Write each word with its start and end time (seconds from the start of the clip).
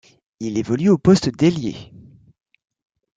Il 0.39 0.57
évolue 0.57 0.89
au 0.89 0.97
poste 0.97 1.29
d'Ailier. 1.29 1.93